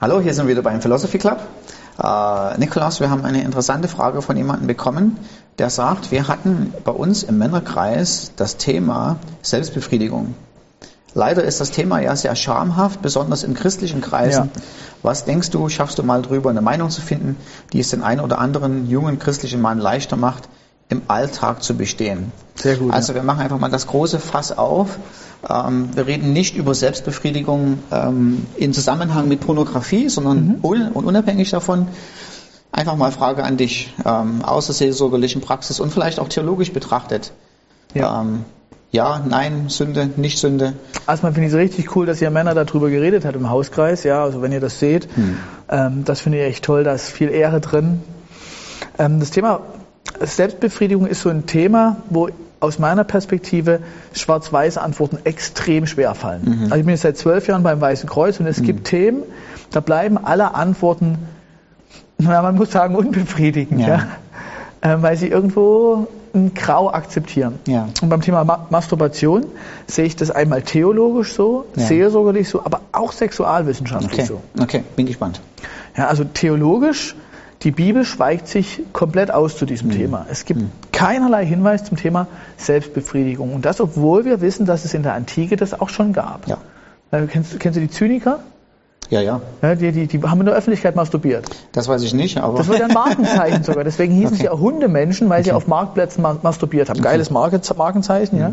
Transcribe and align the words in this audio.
Hallo, 0.00 0.20
hier 0.20 0.32
sind 0.32 0.46
wir 0.46 0.52
wieder 0.52 0.62
beim 0.62 0.80
Philosophy 0.80 1.18
Club. 1.18 1.40
Äh, 2.00 2.58
Nikolaus, 2.58 3.00
wir 3.00 3.10
haben 3.10 3.24
eine 3.24 3.42
interessante 3.42 3.88
Frage 3.88 4.22
von 4.22 4.36
jemandem 4.36 4.68
bekommen, 4.68 5.18
der 5.58 5.70
sagt, 5.70 6.12
wir 6.12 6.28
hatten 6.28 6.72
bei 6.84 6.92
uns 6.92 7.24
im 7.24 7.36
Männerkreis 7.38 8.30
das 8.36 8.58
Thema 8.58 9.16
Selbstbefriedigung. 9.42 10.36
Leider 11.14 11.42
ist 11.42 11.60
das 11.60 11.72
Thema 11.72 11.98
ja 11.98 12.14
sehr 12.14 12.36
schamhaft, 12.36 13.02
besonders 13.02 13.42
in 13.42 13.54
christlichen 13.54 14.00
Kreisen. 14.00 14.50
Ja. 14.54 14.62
Was 15.02 15.24
denkst 15.24 15.50
du, 15.50 15.68
schaffst 15.68 15.98
du 15.98 16.04
mal 16.04 16.22
drüber 16.22 16.50
eine 16.50 16.62
Meinung 16.62 16.90
zu 16.90 17.00
finden, 17.00 17.36
die 17.72 17.80
es 17.80 17.90
den 17.90 18.04
einen 18.04 18.20
oder 18.20 18.38
anderen 18.38 18.88
jungen 18.88 19.18
christlichen 19.18 19.60
Mann 19.60 19.80
leichter 19.80 20.16
macht, 20.16 20.48
im 20.88 21.02
Alltag 21.08 21.62
zu 21.62 21.76
bestehen? 21.76 22.32
Sehr 22.54 22.76
gut. 22.76 22.92
Also 22.92 23.14
wir 23.14 23.22
machen 23.22 23.40
einfach 23.40 23.58
mal 23.58 23.70
das 23.70 23.86
große 23.86 24.18
Fass 24.18 24.56
auf. 24.56 24.98
Ähm, 25.48 25.90
wir 25.94 26.06
reden 26.06 26.32
nicht 26.32 26.56
über 26.56 26.74
Selbstbefriedigung 26.74 27.78
ähm, 27.92 28.46
in 28.56 28.72
Zusammenhang 28.72 29.28
mit 29.28 29.40
Pornografie, 29.40 30.08
sondern 30.08 30.58
mhm. 30.60 30.88
unabhängig 30.94 31.50
davon. 31.50 31.88
Einfach 32.72 32.96
mal 32.96 33.12
Frage 33.12 33.44
an 33.44 33.56
dich, 33.56 33.94
ähm, 34.04 34.42
außer 34.44 34.72
seelsorgerlichen 34.72 35.40
Praxis 35.40 35.80
und 35.80 35.92
vielleicht 35.92 36.20
auch 36.20 36.28
theologisch 36.28 36.72
betrachtet. 36.72 37.32
Ja. 37.94 38.20
Ähm, 38.20 38.44
ja, 38.90 39.22
nein, 39.26 39.68
Sünde, 39.68 40.08
nicht 40.16 40.38
Sünde. 40.38 40.72
Erstmal 41.06 41.32
finde 41.32 41.48
ich 41.48 41.54
es 41.54 41.58
richtig 41.58 41.94
cool, 41.94 42.06
dass 42.06 42.22
ihr 42.22 42.30
Männer 42.30 42.54
darüber 42.54 42.88
geredet 42.88 43.26
habt 43.26 43.36
im 43.36 43.50
Hauskreis. 43.50 44.02
Ja, 44.02 44.24
also 44.24 44.40
wenn 44.40 44.50
ihr 44.50 44.60
das 44.60 44.78
seht, 44.78 45.08
hm. 45.14 45.36
ähm, 45.68 46.04
das 46.04 46.20
finde 46.22 46.38
ich 46.38 46.44
echt 46.44 46.64
toll. 46.64 46.84
Da 46.84 46.94
ist 46.94 47.08
viel 47.10 47.28
Ehre 47.28 47.60
drin. 47.60 48.00
Ähm, 48.98 49.20
das 49.20 49.30
Thema 49.30 49.60
Selbstbefriedigung 50.20 51.06
ist 51.06 51.22
so 51.22 51.28
ein 51.28 51.46
Thema, 51.46 51.96
wo 52.10 52.28
aus 52.60 52.78
meiner 52.78 53.04
Perspektive 53.04 53.80
schwarz-weiße 54.12 54.80
Antworten 54.80 55.18
extrem 55.24 55.86
schwer 55.86 56.14
fallen. 56.14 56.42
Mhm. 56.44 56.62
Also 56.64 56.76
ich 56.76 56.84
bin 56.84 56.90
jetzt 56.90 57.02
seit 57.02 57.16
zwölf 57.16 57.46
Jahren 57.46 57.62
beim 57.62 57.80
Weißen 57.80 58.08
Kreuz 58.08 58.40
und 58.40 58.46
es 58.46 58.58
mhm. 58.60 58.64
gibt 58.64 58.84
Themen, 58.88 59.22
da 59.70 59.80
bleiben 59.80 60.18
alle 60.18 60.54
Antworten, 60.54 61.18
na, 62.18 62.42
man 62.42 62.56
muss 62.56 62.72
sagen, 62.72 62.96
unbefriedigend, 62.96 63.80
ja. 63.80 63.88
ja? 63.88 64.06
Ähm, 64.82 65.02
weil 65.02 65.16
sie 65.16 65.28
irgendwo 65.28 66.08
ein 66.34 66.54
Grau 66.54 66.90
akzeptieren. 66.90 67.58
Ja. 67.66 67.88
Und 68.00 68.08
beim 68.08 68.20
Thema 68.20 68.44
Ma 68.44 68.66
Masturbation 68.70 69.46
sehe 69.86 70.04
ich 70.04 70.16
das 70.16 70.30
einmal 70.30 70.62
theologisch 70.62 71.32
so, 71.32 71.64
ja. 71.76 71.86
seelsorgerlich 71.86 72.48
so, 72.48 72.64
aber 72.64 72.82
auch 72.92 73.12
sexualwissenschaftlich 73.12 74.12
okay. 74.12 74.24
so. 74.24 74.40
Okay, 74.60 74.84
bin 74.96 75.06
gespannt. 75.06 75.40
Ja, 75.96 76.06
also 76.08 76.24
theologisch, 76.24 77.16
die 77.62 77.72
Bibel 77.72 78.04
schweigt 78.04 78.46
sich 78.46 78.82
komplett 78.92 79.32
aus 79.32 79.56
zu 79.56 79.66
diesem 79.66 79.88
mhm. 79.88 79.92
Thema. 79.92 80.26
Es 80.30 80.44
gibt 80.44 80.60
mhm. 80.60 80.70
keinerlei 80.92 81.44
Hinweis 81.44 81.84
zum 81.84 81.96
Thema 81.96 82.28
Selbstbefriedigung. 82.56 83.52
Und 83.52 83.64
das, 83.64 83.80
obwohl 83.80 84.24
wir 84.24 84.40
wissen, 84.40 84.64
dass 84.64 84.84
es 84.84 84.94
in 84.94 85.02
der 85.02 85.14
Antike 85.14 85.56
das 85.56 85.78
auch 85.78 85.88
schon 85.88 86.12
gab. 86.12 86.46
Ja. 86.46 86.58
Kennst, 87.10 87.58
kennst 87.58 87.76
du 87.76 87.80
die 87.80 87.90
Zyniker? 87.90 88.40
Ja, 89.10 89.22
ja. 89.22 89.40
ja 89.62 89.74
die, 89.74 89.90
die, 89.92 90.06
die, 90.06 90.22
haben 90.22 90.40
in 90.40 90.46
der 90.46 90.54
Öffentlichkeit 90.54 90.94
masturbiert. 90.94 91.48
Das 91.72 91.88
weiß 91.88 92.02
ich 92.02 92.12
nicht, 92.12 92.38
aber. 92.38 92.58
Das 92.58 92.68
war 92.68 92.76
ja 92.76 92.86
ein 92.86 92.92
Markenzeichen 92.92 93.64
sogar. 93.64 93.82
Deswegen 93.84 94.12
hießen 94.14 94.34
okay. 94.34 94.42
sie 94.42 94.48
auch 94.50 94.60
Hundemenschen, 94.60 95.28
weil 95.30 95.40
okay. 95.40 95.50
sie 95.50 95.52
auf 95.52 95.66
Marktplätzen 95.66 96.22
masturbiert 96.42 96.90
haben. 96.90 97.00
Geiles 97.00 97.30
Markenzeichen, 97.30 98.36
mhm. 98.36 98.42
ja. 98.42 98.52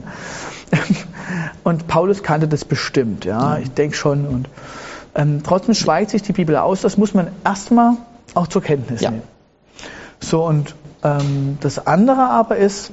Und 1.64 1.88
Paulus 1.88 2.24
kannte 2.24 2.48
das 2.48 2.64
bestimmt, 2.64 3.26
ja. 3.26 3.58
Mhm. 3.58 3.64
Ich 3.64 3.72
denke 3.72 3.98
schon. 3.98 4.26
Und 4.26 4.50
ähm, 5.14 5.42
trotzdem 5.44 5.76
schweigt 5.76 6.12
sich 6.12 6.22
die 6.22 6.34
Bibel 6.34 6.56
aus. 6.56 6.82
Das 6.82 6.98
muss 6.98 7.14
man 7.14 7.28
erstmal 7.44 7.98
auch 8.36 8.48
zur 8.48 8.62
Kenntnis 8.62 9.02
ja. 9.02 9.12
nehmen. 9.12 9.24
So, 10.20 10.46
und 10.46 10.76
ähm, 11.04 11.58
das 11.62 11.86
andere 11.88 12.30
aber 12.30 12.58
ist, 12.58 12.92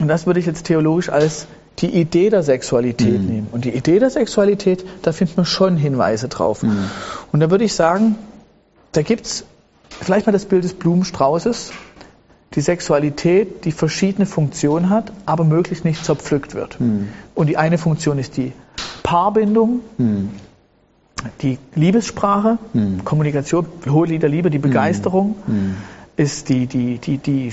und 0.00 0.08
das 0.08 0.26
würde 0.26 0.40
ich 0.40 0.46
jetzt 0.46 0.66
theologisch 0.66 1.08
als 1.08 1.46
die 1.78 1.88
Idee 1.88 2.30
der 2.30 2.42
Sexualität 2.42 3.20
mhm. 3.20 3.28
nehmen. 3.28 3.48
Und 3.50 3.64
die 3.64 3.70
Idee 3.70 3.98
der 3.98 4.10
Sexualität, 4.10 4.84
da 5.02 5.12
findet 5.12 5.36
man 5.36 5.46
schon 5.46 5.76
Hinweise 5.76 6.28
drauf. 6.28 6.62
Mhm. 6.62 6.90
Und 7.32 7.40
da 7.40 7.50
würde 7.50 7.64
ich 7.64 7.74
sagen, 7.74 8.16
da 8.92 9.02
gibt 9.02 9.26
es 9.26 9.44
vielleicht 10.00 10.26
mal 10.26 10.32
das 10.32 10.44
Bild 10.44 10.64
des 10.64 10.74
Blumenstraußes, 10.74 11.72
die 12.54 12.60
Sexualität, 12.60 13.64
die 13.64 13.72
verschiedene 13.72 14.26
Funktionen 14.26 14.90
hat, 14.90 15.12
aber 15.24 15.44
möglichst 15.44 15.84
nicht 15.84 16.04
zerpflückt 16.04 16.54
wird. 16.54 16.80
Mhm. 16.80 17.08
Und 17.34 17.46
die 17.46 17.56
eine 17.56 17.78
Funktion 17.78 18.18
ist 18.18 18.36
die 18.36 18.52
Paarbindung, 19.02 19.80
mhm. 19.98 20.30
Die 21.40 21.58
Liebessprache, 21.74 22.58
mhm. 22.72 23.04
Kommunikation, 23.04 23.66
hohe 23.88 24.06
Lied 24.06 24.22
der 24.22 24.30
Liebe, 24.30 24.50
die 24.50 24.58
Begeisterung, 24.58 25.36
mhm. 25.46 25.76
ist 26.16 26.48
die, 26.48 26.66
die, 26.66 26.98
die, 26.98 27.18
die 27.18 27.52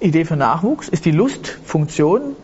Idee 0.00 0.24
für 0.24 0.36
Nachwuchs, 0.36 0.88
ist 0.88 1.04
die 1.04 1.10
Lustfunktion, 1.10 2.36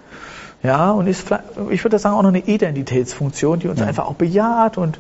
ja, 0.62 0.90
und 0.90 1.06
ist, 1.06 1.28
ich 1.70 1.84
würde 1.84 1.98
sagen, 1.98 2.16
auch 2.16 2.22
noch 2.22 2.30
eine 2.30 2.40
Identitätsfunktion, 2.40 3.60
die 3.60 3.68
uns 3.68 3.80
ja. 3.80 3.86
einfach 3.86 4.06
auch 4.06 4.14
bejaht 4.14 4.76
und 4.76 4.98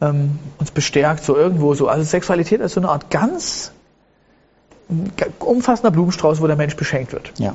ähm, 0.00 0.38
uns 0.58 0.70
bestärkt, 0.70 1.24
so 1.24 1.36
irgendwo 1.36 1.74
so. 1.74 1.88
Also 1.88 2.04
Sexualität 2.04 2.60
ist 2.60 2.74
so 2.74 2.80
eine 2.80 2.88
Art 2.88 3.10
ganz 3.10 3.72
umfassender 5.40 5.90
Blumenstrauß, 5.90 6.40
wo 6.40 6.46
der 6.46 6.56
Mensch 6.56 6.76
beschenkt 6.76 7.12
wird. 7.12 7.32
Ja. 7.38 7.54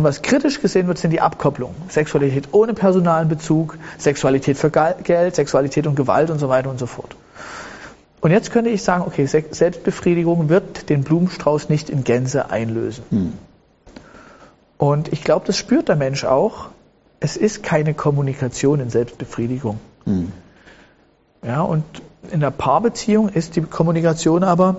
Und 0.00 0.04
was 0.04 0.22
kritisch 0.22 0.62
gesehen 0.62 0.86
wird, 0.86 0.96
sind 0.96 1.10
die 1.10 1.20
Abkopplungen. 1.20 1.76
Sexualität 1.90 2.48
ohne 2.52 2.72
personalen 2.72 3.28
Bezug, 3.28 3.76
Sexualität 3.98 4.56
für 4.56 4.70
Geld, 4.70 5.34
Sexualität 5.34 5.86
und 5.86 5.94
Gewalt 5.94 6.30
und 6.30 6.38
so 6.38 6.48
weiter 6.48 6.70
und 6.70 6.78
so 6.78 6.86
fort. 6.86 7.16
Und 8.22 8.30
jetzt 8.30 8.50
könnte 8.50 8.70
ich 8.70 8.82
sagen, 8.82 9.04
okay, 9.06 9.26
Selbstbefriedigung 9.26 10.48
wird 10.48 10.88
den 10.88 11.04
Blumenstrauß 11.04 11.68
nicht 11.68 11.90
in 11.90 12.02
Gänze 12.02 12.50
einlösen. 12.50 13.04
Hm. 13.10 13.32
Und 14.78 15.12
ich 15.12 15.22
glaube, 15.22 15.46
das 15.46 15.58
spürt 15.58 15.90
der 15.90 15.96
Mensch 15.96 16.24
auch. 16.24 16.68
Es 17.20 17.36
ist 17.36 17.62
keine 17.62 17.92
Kommunikation 17.92 18.80
in 18.80 18.88
Selbstbefriedigung. 18.88 19.80
Mhm. 20.06 20.32
Ja, 21.44 21.60
und 21.60 21.84
in 22.32 22.40
der 22.40 22.50
Paarbeziehung 22.50 23.28
ist 23.28 23.54
die 23.54 23.60
Kommunikation 23.60 24.44
aber, 24.44 24.76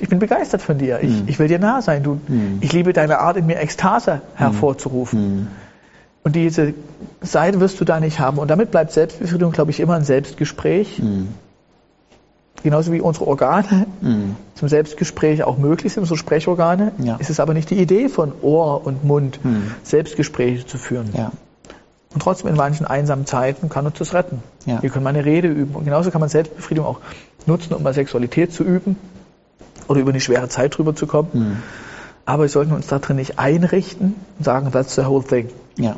ich 0.00 0.08
bin 0.08 0.18
begeistert 0.18 0.62
von 0.62 0.78
dir, 0.78 1.00
ich, 1.02 1.10
mhm. 1.10 1.24
ich, 1.26 1.38
will 1.38 1.48
dir 1.48 1.58
nah 1.58 1.82
sein, 1.82 2.02
du, 2.02 2.20
mhm. 2.28 2.58
ich 2.60 2.72
liebe 2.72 2.92
deine 2.92 3.18
Art, 3.18 3.36
in 3.36 3.46
mir 3.46 3.60
Ekstase 3.60 4.22
hervorzurufen. 4.34 5.36
Mhm. 5.36 5.46
Und 6.22 6.36
diese 6.36 6.72
Seite 7.20 7.60
wirst 7.60 7.80
du 7.80 7.84
da 7.84 8.00
nicht 8.00 8.18
haben. 8.18 8.38
Und 8.38 8.48
damit 8.48 8.70
bleibt 8.70 8.92
Selbstbefriedigung, 8.92 9.52
glaube 9.52 9.70
ich, 9.70 9.80
immer 9.80 9.94
ein 9.94 10.04
Selbstgespräch. 10.04 10.98
Mhm 10.98 11.28
genauso 12.64 12.92
wie 12.92 13.00
unsere 13.00 13.26
Organe 13.28 13.86
mhm. 14.00 14.36
zum 14.54 14.68
Selbstgespräch 14.68 15.44
auch 15.44 15.58
möglich 15.58 15.92
sind, 15.92 16.00
unsere 16.00 16.16
Sprechorgane, 16.18 16.92
ja. 16.98 17.16
ist 17.16 17.30
es 17.30 17.38
aber 17.38 17.54
nicht 17.54 17.70
die 17.70 17.78
Idee 17.78 18.08
von 18.08 18.32
Ohr 18.42 18.84
und 18.84 19.04
Mund, 19.04 19.38
mhm. 19.44 19.70
Selbstgespräche 19.84 20.66
zu 20.66 20.78
führen. 20.78 21.10
Ja. 21.16 21.30
Und 22.14 22.22
trotzdem 22.22 22.48
in 22.48 22.56
manchen 22.56 22.86
einsamen 22.86 23.26
Zeiten 23.26 23.68
kann 23.68 23.86
uns 23.86 23.98
das 23.98 24.14
retten. 24.14 24.42
Ja. 24.66 24.82
Wir 24.82 24.88
können 24.88 25.04
mal 25.04 25.10
eine 25.10 25.24
Rede 25.24 25.48
üben. 25.48 25.74
Und 25.74 25.84
genauso 25.84 26.10
kann 26.10 26.20
man 26.20 26.30
Selbstbefriedigung 26.30 26.88
auch 26.88 27.00
nutzen, 27.46 27.74
um 27.74 27.82
mal 27.82 27.92
Sexualität 27.92 28.52
zu 28.52 28.64
üben 28.64 28.96
oder 29.88 30.00
über 30.00 30.10
eine 30.10 30.20
schwere 30.20 30.48
Zeit 30.48 30.76
drüber 30.76 30.94
zu 30.94 31.06
kommen. 31.06 31.28
Mhm. 31.32 31.56
Aber 32.26 32.44
wir 32.44 32.48
sollten 32.48 32.72
uns 32.72 32.86
da 32.86 32.98
drin 32.98 33.16
nicht 33.16 33.38
einrichten 33.38 34.14
und 34.38 34.44
sagen, 34.44 34.70
that's 34.72 34.94
the 34.94 35.04
whole 35.04 35.24
thing. 35.24 35.48
Ja. 35.76 35.96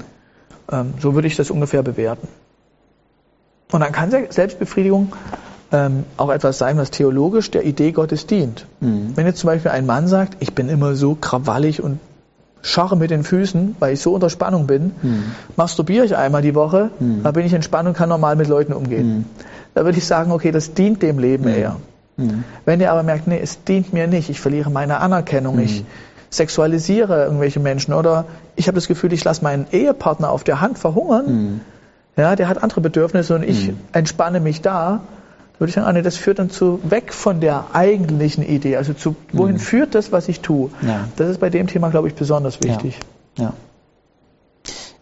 Ähm, 0.70 0.94
so 1.00 1.14
würde 1.14 1.28
ich 1.28 1.36
das 1.36 1.50
ungefähr 1.50 1.82
bewerten. 1.82 2.26
Und 3.70 3.80
dann 3.80 3.92
kann 3.92 4.10
Selbstbefriedigung 4.10 5.12
ähm, 5.72 6.04
auch 6.16 6.30
etwas 6.30 6.58
sein, 6.58 6.76
was 6.76 6.90
theologisch 6.90 7.50
der 7.50 7.64
Idee 7.64 7.92
Gottes 7.92 8.26
dient. 8.26 8.66
Mhm. 8.80 9.12
Wenn 9.16 9.26
jetzt 9.26 9.40
zum 9.40 9.48
Beispiel 9.48 9.70
ein 9.70 9.86
Mann 9.86 10.06
sagt, 10.06 10.36
ich 10.40 10.54
bin 10.54 10.68
immer 10.68 10.94
so 10.94 11.14
krawallig 11.14 11.82
und 11.82 11.98
scharre 12.62 12.96
mit 12.96 13.10
den 13.10 13.22
Füßen, 13.22 13.76
weil 13.78 13.94
ich 13.94 14.00
so 14.00 14.12
unter 14.12 14.30
Spannung 14.30 14.66
bin, 14.66 14.92
mhm. 15.02 15.22
masturbiere 15.56 16.04
ich 16.04 16.16
einmal 16.16 16.42
die 16.42 16.54
Woche, 16.54 16.90
mhm. 16.98 17.22
da 17.22 17.30
bin 17.30 17.46
ich 17.46 17.52
entspannt 17.52 17.88
und 17.88 17.96
kann 17.96 18.08
normal 18.08 18.36
mit 18.36 18.48
Leuten 18.48 18.72
umgehen. 18.72 19.18
Mhm. 19.18 19.24
Da 19.74 19.84
würde 19.84 19.98
ich 19.98 20.06
sagen, 20.06 20.32
okay, 20.32 20.50
das 20.52 20.74
dient 20.74 21.02
dem 21.02 21.18
Leben 21.18 21.44
mhm. 21.44 21.54
eher. 21.54 21.76
Mhm. 22.16 22.44
Wenn 22.64 22.78
der 22.78 22.92
aber 22.92 23.02
merkt, 23.02 23.26
nee, 23.26 23.38
es 23.40 23.64
dient 23.64 23.92
mir 23.92 24.06
nicht, 24.06 24.30
ich 24.30 24.40
verliere 24.40 24.70
meine 24.70 24.98
Anerkennung, 25.00 25.58
ich 25.58 25.84
sexualisiere 26.30 27.24
irgendwelche 27.24 27.60
Menschen 27.60 27.94
oder 27.94 28.24
ich 28.56 28.68
habe 28.68 28.74
das 28.74 28.88
Gefühl, 28.88 29.12
ich 29.12 29.24
lasse 29.24 29.44
meinen 29.44 29.66
Ehepartner 29.70 30.30
auf 30.30 30.44
der 30.44 30.60
Hand 30.60 30.78
verhungern, 30.78 31.60
ja, 32.16 32.34
der 32.34 32.48
hat 32.48 32.62
andere 32.62 32.80
Bedürfnisse 32.80 33.34
und 33.34 33.42
ich 33.42 33.72
entspanne 33.92 34.40
mich 34.40 34.62
da, 34.62 35.00
würde 35.58 35.68
ich 35.70 35.74
sagen, 35.74 35.86
Anne, 35.86 36.02
das 36.02 36.16
führt 36.16 36.38
dann 36.38 36.50
zu 36.50 36.80
weg 36.84 37.12
von 37.12 37.40
der 37.40 37.66
eigentlichen 37.72 38.44
Idee. 38.44 38.76
Also 38.76 38.92
zu 38.92 39.16
wohin 39.32 39.54
mhm. 39.54 39.60
führt 39.60 39.94
das, 39.94 40.12
was 40.12 40.28
ich 40.28 40.40
tue? 40.40 40.70
Ja. 40.82 41.08
Das 41.16 41.30
ist 41.30 41.40
bei 41.40 41.50
dem 41.50 41.66
Thema, 41.66 41.88
glaube 41.88 42.08
ich, 42.08 42.14
besonders 42.14 42.62
wichtig. 42.62 42.98
Ja. 43.38 43.44
ja. 43.44 43.52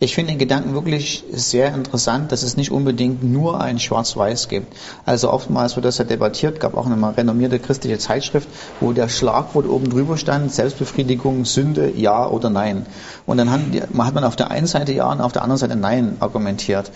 Ich 0.05 0.15
finde 0.15 0.33
den 0.33 0.39
Gedanken 0.39 0.75
wirklich 0.75 1.25
sehr 1.33 1.75
interessant, 1.75 2.31
dass 2.31 2.43
es 2.43 2.59
nicht 2.59 2.71
unbedingt 2.71 3.25
nur 3.25 3.63
ein 3.63 3.79
Schwarz-Weiß 3.79 4.49
gibt. 4.49 4.77
Also 5.07 5.33
oftmals 5.33 5.77
wird 5.77 5.87
das 5.87 5.97
ja 5.97 6.05
debattiert, 6.05 6.61
gab 6.61 6.77
auch 6.77 6.85
eine 6.85 7.17
renommierte 7.17 7.59
christliche 7.59 7.97
Zeitschrift, 7.97 8.47
wo 8.81 8.93
der 8.93 9.09
Schlagwort 9.09 9.67
oben 9.67 9.89
drüber 9.89 10.19
stand, 10.19 10.53
Selbstbefriedigung, 10.53 11.47
Sünde, 11.47 11.91
ja 11.97 12.29
oder 12.29 12.51
nein. 12.51 12.85
Und 13.25 13.39
dann 13.39 13.51
hat 13.51 14.15
man 14.15 14.25
auf 14.25 14.37
der 14.37 14.51
einen 14.51 14.67
Seite 14.67 14.93
ja 14.93 15.11
und 15.11 15.23
auf 15.23 15.33
der 15.33 15.41
anderen 15.41 15.59
Seite 15.59 15.75
nein 15.75 16.19
argumentiert. 16.21 16.93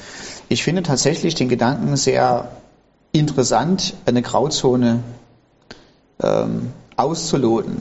Ich 0.50 0.62
finde 0.62 0.82
tatsächlich 0.82 1.34
den 1.34 1.48
Gedanken 1.48 1.96
sehr 1.96 2.50
interessant, 3.12 3.94
eine 4.04 4.20
Grauzone 4.20 5.02
ähm, 6.22 6.72
auszuloten. 6.96 7.80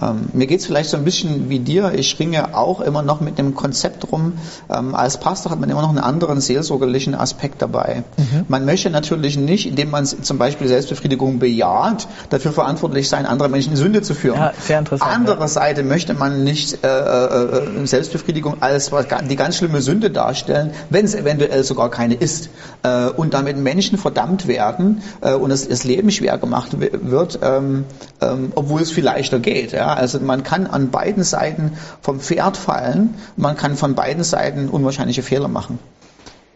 Ähm, 0.00 0.26
mir 0.34 0.46
geht 0.46 0.60
es 0.60 0.66
vielleicht 0.66 0.90
so 0.90 0.98
ein 0.98 1.04
bisschen 1.04 1.48
wie 1.48 1.58
dir. 1.58 1.92
Ich 1.94 2.18
ringe 2.18 2.54
auch 2.54 2.82
immer 2.82 3.00
noch 3.00 3.22
mit 3.22 3.38
dem 3.38 3.54
Konzept 3.54 4.12
rum. 4.12 4.34
Ähm, 4.68 4.94
als 4.94 5.18
Pastor 5.18 5.50
hat 5.50 5.58
man 5.58 5.70
immer 5.70 5.80
noch 5.80 5.88
einen 5.88 5.98
anderen 5.98 6.42
seelsorgerlichen 6.42 7.14
Aspekt 7.14 7.62
dabei. 7.62 8.02
Mhm. 8.18 8.44
Man 8.48 8.66
möchte 8.66 8.90
natürlich 8.90 9.38
nicht, 9.38 9.66
indem 9.66 9.90
man 9.90 10.04
zum 10.04 10.36
Beispiel 10.36 10.68
Selbstbefriedigung 10.68 11.38
bejaht, 11.38 12.08
dafür 12.28 12.52
verantwortlich 12.52 13.08
sein, 13.08 13.24
andere 13.24 13.48
Menschen 13.48 13.70
in 13.70 13.76
Sünde 13.78 14.02
zu 14.02 14.14
führen. 14.14 14.38
Ja, 14.38 14.52
sehr 14.60 14.80
interessant. 14.80 15.10
Andererseits 15.10 15.78
ja. 15.78 15.84
möchte 15.84 16.12
man 16.12 16.44
nicht 16.44 16.84
äh, 16.84 16.88
äh, 16.88 17.86
Selbstbefriedigung 17.86 18.60
als 18.60 18.90
die 19.30 19.36
ganz 19.36 19.56
schlimme 19.56 19.80
Sünde 19.80 20.10
darstellen, 20.10 20.72
wenn 20.90 21.06
es 21.06 21.14
eventuell 21.14 21.64
sogar 21.64 21.90
keine 21.90 22.14
ist. 22.14 22.50
Äh, 22.82 23.06
und 23.06 23.32
damit 23.32 23.56
Menschen 23.56 23.96
verdammt 23.96 24.46
werden 24.46 25.02
äh, 25.22 25.32
und 25.32 25.48
das, 25.48 25.66
das 25.66 25.84
Leben 25.84 26.10
schwer 26.10 26.36
gemacht 26.36 26.76
wird, 26.78 27.38
ähm, 27.42 27.84
ähm, 28.20 28.52
obwohl 28.54 28.82
es 28.82 28.90
viel 28.90 29.04
leichter 29.04 29.38
geht. 29.38 29.72
Ja? 29.72 29.85
Also 29.94 30.20
man 30.20 30.42
kann 30.42 30.66
an 30.66 30.90
beiden 30.90 31.24
Seiten 31.24 31.72
vom 32.00 32.20
Pferd 32.20 32.56
fallen, 32.56 33.14
man 33.36 33.56
kann 33.56 33.76
von 33.76 33.94
beiden 33.94 34.24
Seiten 34.24 34.68
unwahrscheinliche 34.68 35.22
Fehler 35.22 35.48
machen. 35.48 35.78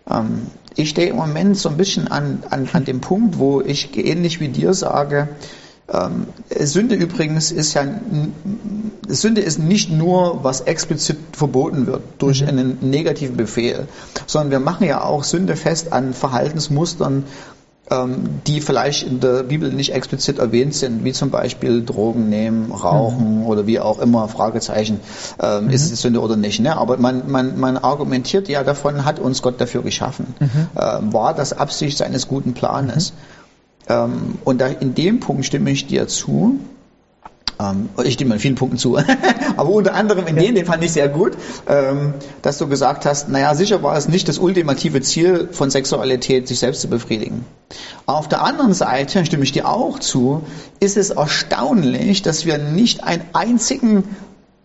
Ähm, 0.09 0.47
ich 0.77 0.91
stehe 0.91 1.11
im 1.11 1.17
Moment 1.17 1.56
so 1.56 1.69
ein 1.69 1.77
bisschen 1.77 2.09
an, 2.09 2.43
an, 2.50 2.69
an 2.73 2.85
dem 2.85 3.00
Punkt, 3.00 3.38
wo 3.38 3.61
ich 3.61 3.97
ähnlich 3.97 4.41
wie 4.41 4.49
dir 4.49 4.75
sage, 4.75 5.29
ähm, 5.93 6.27
Sünde 6.56 6.94
übrigens 6.94 7.50
ist 7.50 7.75
ja, 7.75 7.85
Sünde 9.09 9.41
ist 9.41 9.59
nicht 9.59 9.91
nur, 9.91 10.44
was 10.44 10.61
explizit 10.61 11.19
verboten 11.33 11.87
wird 11.87 12.03
durch 12.19 12.43
mhm. 12.43 12.49
einen 12.49 12.79
negativen 12.91 13.37
Befehl, 13.37 13.88
sondern 14.26 14.50
wir 14.53 14.61
machen 14.61 14.87
ja 14.87 15.03
auch 15.03 15.25
Sünde 15.25 15.56
fest 15.56 15.93
an 15.93 16.15
Verhaltensmustern, 16.15 17.25
die 18.47 18.61
vielleicht 18.61 19.03
in 19.03 19.19
der 19.19 19.43
Bibel 19.43 19.73
nicht 19.73 19.93
explizit 19.93 20.39
erwähnt 20.39 20.75
sind, 20.75 21.05
wie 21.05 21.13
zum 21.13 21.31
Beispiel 21.31 21.85
Drogen 21.85 22.29
nehmen, 22.29 22.71
Rauchen 22.71 23.41
mhm. 23.41 23.47
oder 23.47 23.67
wie 23.67 23.81
auch 23.81 23.99
immer, 23.99 24.29
Fragezeichen, 24.29 25.01
ähm, 25.43 25.65
mhm. 25.65 25.71
ist 25.71 25.91
es 25.91 26.01
Sünde 26.01 26.21
oder 26.21 26.37
nicht. 26.37 26.61
Ne? 26.61 26.77
Aber 26.77 26.99
man, 26.99 27.29
man, 27.31 27.59
man 27.59 27.77
argumentiert 27.77 28.49
ja 28.49 28.63
davon, 28.63 29.05
hat 29.05 29.19
uns 29.19 29.43
Gott 29.43 29.61
dafür 29.61 29.83
geschaffen. 29.83 30.35
Mhm. 30.39 30.49
Ähm, 30.79 31.13
war 31.13 31.35
das 31.35 31.53
Absicht 31.53 31.99
seines 31.99 32.29
guten 32.29 32.55
Planes? 32.55 33.13
Mhm. 33.13 33.41
Ähm, 33.91 34.39
und 34.45 34.61
da, 34.61 34.69
in 34.69 34.95
dem 34.95 35.21
Punkt 35.21 35.45
stimme 35.45 35.71
ich 35.71 35.87
dir 35.87 36.07
zu. 36.07 36.61
Ähm, 37.61 37.91
ich 38.05 38.15
stimme 38.15 38.35
in 38.35 38.41
vielen 38.41 38.55
Punkten 38.55 38.79
zu, 38.79 38.97
aber 39.57 39.71
unter 39.71 39.95
anderem 39.95 40.27
in 40.27 40.37
ja. 40.37 40.43
den, 40.43 40.55
den 40.55 40.65
fand 40.65 40.83
ich 40.83 40.93
sehr 40.93 41.09
gut, 41.09 41.33
ähm, 41.69 42.15
dass 42.43 42.59
du 42.59 42.69
gesagt 42.69 43.05
hast, 43.05 43.29
naja, 43.29 43.55
sicher 43.55 43.83
war 43.83 43.97
es 43.97 44.09
nicht 44.09 44.29
das 44.29 44.39
ultimative 44.39 45.01
Ziel 45.03 45.49
von 45.53 45.71
Sexualität, 45.71 46.49
sich 46.49 46.59
selbst 46.59 46.81
zu 46.81 46.89
befriedigen. 46.89 47.45
Auf 48.07 48.29
der 48.29 48.43
anderen 48.43 48.73
Seite, 48.75 49.25
stimme 49.25 49.45
ich 49.45 49.53
dir 49.53 49.69
auch 49.69 49.99
zu, 49.99 50.43
ist 50.81 50.97
es 50.97 51.11
erstaunlich, 51.11 52.23
dass 52.23 52.47
wir 52.47 52.59
nicht 52.59 53.05
einen 53.05 53.23
einzigen 53.33 54.05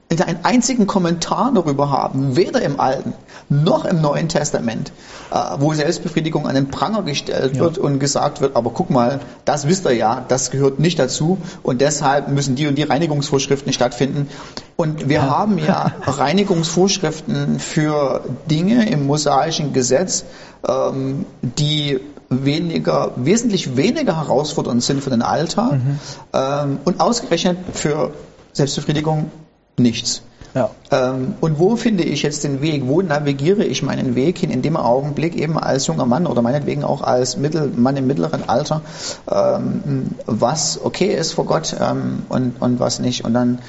einen 0.10 0.40
einzigen 0.44 0.88
Kommentar 0.88 1.52
darüber 1.54 1.90
haben, 1.90 2.36
weder 2.36 2.62
im 2.62 2.80
Alten 2.80 3.14
noch 3.50 3.86
im 3.86 4.02
Neuen 4.02 4.30
Testament, 4.30 4.92
äh, 5.32 5.36
wo 5.60 5.74
Selbstbefriedigung 5.74 6.48
an 6.48 6.56
den 6.56 6.70
Pranger 6.70 7.04
gestellt 7.04 7.58
wird 7.58 7.78
und 7.78 8.00
gesagt 8.00 8.40
wird, 8.40 8.56
aber 8.56 8.70
guck 8.70 8.90
mal, 8.90 9.20
das 9.46 9.68
wisst 9.68 9.86
ihr 9.86 9.94
ja, 9.94 10.24
das 10.28 10.52
gehört 10.52 10.80
nicht 10.80 11.00
dazu 11.00 11.40
und 11.64 11.82
deshalb 11.82 12.30
müssen 12.30 12.56
die 12.56 12.68
und 12.68 12.76
die 12.76 12.84
Reinigungsvorschriften 12.84 13.74
stattfinden. 13.74 14.30
Und 14.76 15.10
wir 15.10 15.18
ja. 15.18 15.30
haben 15.30 15.58
ja 15.58 15.94
Reinigungsvorschriften 16.06 17.60
für 17.60 18.24
Dinge 18.50 18.88
im 18.90 19.08
mosaischen 19.08 19.74
Gesetz, 19.74 20.26
ähm, 20.68 21.26
die 21.42 22.00
weniger, 22.30 23.12
wesentlich 23.16 23.76
weniger 23.76 24.18
herausfordernd 24.18 24.84
sind 24.84 25.04
für 25.04 25.10
den 25.10 25.22
Alltag 25.22 25.74
mhm. 25.74 26.00
ähm, 26.34 26.80
und 26.84 27.00
ausgerechnet 27.00 27.58
für 27.74 28.12
Selbstbefriedigung 28.54 29.32
nichts. 29.78 30.22
Ja. 30.56 30.70
Ähm, 30.90 31.36
und 31.42 31.60
wo 31.60 31.76
finde 31.76 32.04
ich 32.04 32.24
jetzt 32.24 32.46
den 32.46 32.62
Weg? 32.62 32.88
Wo 32.88 33.02
navigiere 33.02 33.66
ich 33.66 33.84
meinen 33.84 34.16
Weg 34.16 34.38
hin 34.38 34.52
in 34.52 34.62
dem 34.62 34.78
Augenblick 34.78 35.36
eben 35.36 35.60
als 35.60 35.88
junger 35.88 36.06
Mann 36.06 36.26
oder 36.28 36.42
meinetwegen 36.42 36.86
auch 36.86 37.02
als 37.02 37.36
Mittel, 37.36 37.72
Mann 37.76 37.98
im 37.98 38.08
mittleren 38.08 38.48
Alter, 38.48 38.82
ähm, 39.30 40.12
was 40.26 40.80
okay 40.82 41.14
ist 41.14 41.34
vor 41.34 41.46
Gott 41.46 41.76
ähm, 41.78 42.24
und, 42.30 42.62
und 42.62 42.80
was 42.80 43.00
nicht? 43.00 43.26
Und 43.26 43.34
dann 43.34 43.60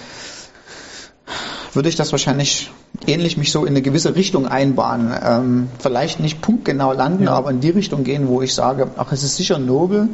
würde 1.73 1.89
ich 1.89 1.97
das 1.97 2.13
wahrscheinlich 2.13 2.71
ähnlich 3.07 3.37
mich 3.37 3.51
so 3.51 3.65
in 3.65 3.71
eine 3.71 3.83
gewisse 3.83 4.15
Richtung 4.15 4.47
einbahnen. 4.47 5.13
Ähm, 5.23 5.69
vielleicht 5.81 6.21
nicht 6.21 6.41
punktgenau 6.41 6.93
landen, 6.93 7.25
ja. 7.25 7.33
aber 7.33 7.51
in 7.51 7.61
die 7.61 7.71
Richtung 7.71 8.05
gehen, 8.05 8.29
wo 8.29 8.43
ich 8.43 8.55
sage, 8.55 8.89
ach, 8.97 9.11
es 9.11 9.25
ist 9.25 9.37
sicher 9.37 9.59
nobel, 9.59 10.09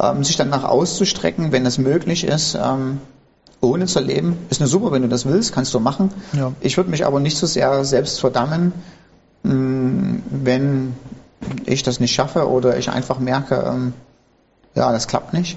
ähm, 0.00 0.22
sich 0.22 0.36
danach 0.36 0.62
auszustrecken, 0.62 1.50
wenn 1.50 1.66
es 1.66 1.78
möglich 1.78 2.24
ist, 2.24 2.54
ähm, 2.54 3.00
ohne 3.62 3.86
zu 3.86 4.00
leben. 4.00 4.36
Ist 4.50 4.60
nur 4.60 4.68
super, 4.68 4.92
wenn 4.92 5.02
du 5.02 5.08
das 5.08 5.24
willst, 5.24 5.54
kannst 5.54 5.72
du 5.72 5.80
machen. 5.80 6.10
Ja. 6.34 6.52
Ich 6.60 6.76
würde 6.76 6.90
mich 6.90 7.06
aber 7.06 7.20
nicht 7.20 7.38
so 7.38 7.46
sehr 7.46 7.84
selbst 7.84 8.20
verdammen, 8.20 8.72
mm, 9.44 10.16
wenn 10.30 10.94
ich 11.64 11.82
das 11.82 12.00
nicht 12.00 12.12
schaffe 12.12 12.48
oder 12.48 12.76
ich 12.76 12.90
einfach 12.90 13.18
merke, 13.18 13.64
ähm, 13.66 13.92
ja, 14.74 14.92
das 14.92 15.06
klappt 15.06 15.32
nicht. 15.32 15.56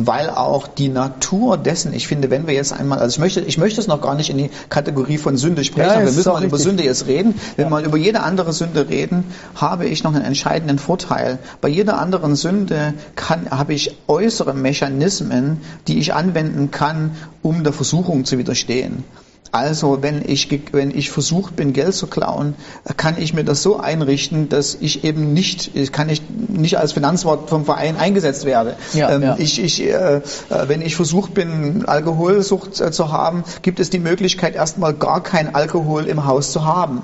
Weil 0.00 0.30
auch 0.30 0.68
die 0.68 0.88
Natur 0.88 1.58
dessen, 1.58 1.92
ich 1.92 2.06
finde, 2.06 2.30
wenn 2.30 2.46
wir 2.46 2.54
jetzt 2.54 2.72
einmal, 2.72 3.00
also 3.00 3.16
ich 3.16 3.18
möchte, 3.18 3.40
ich 3.40 3.58
möchte 3.58 3.80
es 3.80 3.88
noch 3.88 4.00
gar 4.00 4.14
nicht 4.14 4.30
in 4.30 4.38
die 4.38 4.50
Kategorie 4.68 5.18
von 5.18 5.36
Sünde 5.36 5.64
sprechen, 5.64 5.90
ja, 5.90 6.04
wir 6.06 6.12
müssen 6.12 6.32
mal 6.32 6.44
über 6.44 6.56
Sünde 6.56 6.84
jetzt 6.84 7.08
reden. 7.08 7.34
Wenn 7.56 7.64
ja. 7.64 7.68
wir 7.68 7.70
mal 7.70 7.84
über 7.84 7.96
jede 7.96 8.20
andere 8.20 8.52
Sünde 8.52 8.88
reden, 8.88 9.24
habe 9.56 9.86
ich 9.86 10.04
noch 10.04 10.14
einen 10.14 10.24
entscheidenden 10.24 10.78
Vorteil. 10.78 11.40
Bei 11.60 11.68
jeder 11.68 11.98
anderen 11.98 12.36
Sünde 12.36 12.94
kann, 13.16 13.50
habe 13.50 13.74
ich 13.74 13.96
äußere 14.06 14.54
Mechanismen, 14.54 15.62
die 15.88 15.98
ich 15.98 16.14
anwenden 16.14 16.70
kann, 16.70 17.16
um 17.42 17.64
der 17.64 17.72
Versuchung 17.72 18.24
zu 18.24 18.38
widerstehen. 18.38 19.02
Also 19.50 20.02
wenn 20.02 20.22
ich, 20.26 20.48
wenn 20.72 20.90
ich 20.90 21.10
versucht 21.10 21.56
bin, 21.56 21.72
Geld 21.72 21.94
zu 21.94 22.06
klauen, 22.06 22.54
kann 22.96 23.16
ich 23.18 23.32
mir 23.32 23.44
das 23.44 23.62
so 23.62 23.78
einrichten, 23.78 24.48
dass 24.48 24.74
ich 24.74 25.04
eben 25.04 25.32
nicht, 25.32 25.74
ich 25.74 25.92
kann 25.92 26.08
ich 26.08 26.22
nicht 26.28 26.78
als 26.78 26.92
Finanzwort 26.92 27.48
vom 27.48 27.64
Verein 27.64 27.96
eingesetzt 27.96 28.44
werde. 28.44 28.76
Ja, 28.92 29.10
ähm, 29.10 29.22
ja. 29.22 29.36
Ich, 29.38 29.62
ich, 29.62 29.82
äh, 29.82 30.16
äh, 30.16 30.20
wenn 30.66 30.82
ich 30.82 30.96
versucht 30.96 31.34
bin, 31.34 31.84
Alkoholsucht 31.86 32.80
äh, 32.80 32.90
zu 32.90 33.10
haben, 33.10 33.44
gibt 33.62 33.80
es 33.80 33.90
die 33.90 33.98
Möglichkeit, 33.98 34.54
erstmal 34.54 34.92
gar 34.92 35.22
kein 35.22 35.54
Alkohol 35.54 36.04
im 36.04 36.26
Haus 36.26 36.52
zu 36.52 36.64
haben. 36.64 37.02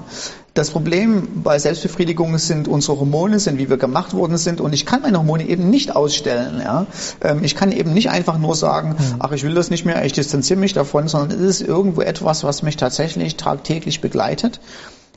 Das 0.54 0.70
Problem 0.70 1.42
bei 1.42 1.58
Selbstbefriedigung 1.58 2.38
sind 2.38 2.68
unsere 2.68 3.00
Hormone, 3.00 3.40
sind 3.40 3.58
wie 3.58 3.68
wir 3.68 3.76
gemacht 3.76 4.14
worden 4.14 4.36
sind 4.36 4.60
und 4.60 4.72
ich 4.72 4.86
kann 4.86 5.02
meine 5.02 5.18
Hormone 5.18 5.48
eben 5.48 5.68
nicht 5.68 5.96
ausstellen. 5.96 6.60
Ja? 6.62 6.86
Ähm, 7.22 7.42
ich 7.42 7.56
kann 7.56 7.72
eben 7.72 7.92
nicht 7.92 8.10
einfach 8.10 8.38
nur 8.38 8.54
sagen, 8.54 8.90
mhm. 8.90 9.16
ach 9.18 9.32
ich 9.32 9.42
will 9.42 9.54
das 9.54 9.70
nicht 9.70 9.84
mehr, 9.84 10.04
ich 10.04 10.12
distanziere 10.12 10.60
mich 10.60 10.72
davon, 10.72 11.08
sondern 11.08 11.40
es 11.40 11.60
ist 11.60 11.68
irgendwo 11.68 12.02
etwas, 12.02 12.44
was 12.44 12.62
mich 12.62 12.76
tatsächlich 12.76 13.36
tagtäglich 13.36 14.00
begleitet. 14.00 14.60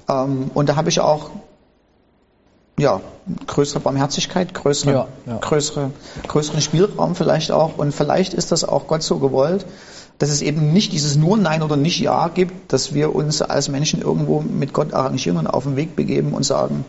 Ähm, 0.09 0.49
und 0.55 0.69
da 0.69 0.75
habe 0.75 0.89
ich 0.89 1.01
auch 1.01 1.29
ja, 2.79 3.01
größere 3.45 3.79
Barmherzigkeit, 3.79 4.55
größere, 4.55 4.91
ja, 4.91 5.07
ja. 5.27 5.37
größere, 5.37 5.91
größeren 6.27 6.61
Spielraum 6.61 7.15
vielleicht 7.15 7.51
auch. 7.51 7.77
Und 7.77 7.93
vielleicht 7.93 8.33
ist 8.33 8.51
das 8.51 8.63
auch 8.63 8.87
Gott 8.87 9.03
so 9.03 9.19
gewollt, 9.19 9.65
dass 10.19 10.29
es 10.29 10.41
eben 10.41 10.73
nicht 10.73 10.93
dieses 10.93 11.15
nur 11.15 11.37
Nein 11.37 11.61
oder 11.61 11.75
nicht 11.75 11.99
Ja 11.99 12.29
gibt, 12.29 12.73
dass 12.73 12.93
wir 12.93 13.13
uns 13.13 13.41
als 13.41 13.69
Menschen 13.69 14.01
irgendwo 14.01 14.41
mit 14.41 14.73
Gott 14.73 14.93
arrangieren 14.93 15.37
und 15.37 15.47
auf 15.47 15.63
den 15.63 15.75
Weg 15.75 15.95
begeben 15.95 16.33
und 16.33 16.43
sagen. 16.43 16.85